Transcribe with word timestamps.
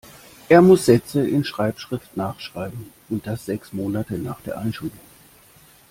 Er 0.49 0.63
muss 0.63 0.85
Sätze 0.87 1.27
in 1.29 1.43
Schreibschrift 1.43 2.17
nachschreiben. 2.17 2.89
Und 3.09 3.27
das 3.27 3.45
sechs 3.45 3.71
Monate 3.71 4.17
nach 4.17 4.41
der 4.41 4.57
Einschulung. 4.57 4.97